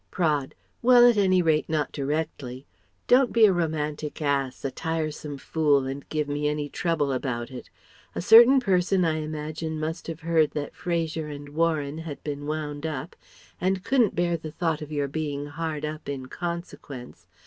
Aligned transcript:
Praed: 0.09 0.55
"Well, 0.81 1.05
at 1.07 1.15
any 1.15 1.43
rate 1.43 1.69
not 1.69 1.91
directly. 1.91 2.65
Don't 3.05 3.31
be 3.31 3.45
a 3.45 3.53
romantic 3.53 4.19
ass, 4.19 4.65
a 4.65 4.71
tiresome 4.71 5.37
fool, 5.37 5.85
and 5.85 6.09
give 6.09 6.27
me 6.27 6.47
any 6.47 6.69
trouble 6.69 7.11
about 7.11 7.51
it. 7.51 7.69
A 8.15 8.19
certain 8.21 8.59
person 8.59 9.05
I 9.05 9.17
imagine 9.17 9.79
must 9.79 10.07
have 10.07 10.21
heard 10.21 10.53
that 10.53 10.73
Fraser 10.73 11.27
and 11.27 11.49
Warren 11.49 11.99
had 11.99 12.23
been 12.23 12.47
wound 12.47 12.83
up 12.87 13.15
and 13.61 13.83
couldn't 13.83 14.15
bear 14.15 14.37
the 14.37 14.49
thought 14.49 14.81
of 14.81 14.91
your 14.91 15.07
being 15.07 15.45
hard 15.45 15.85
up 15.85 16.09
in 16.09 16.25
consequence 16.25 17.27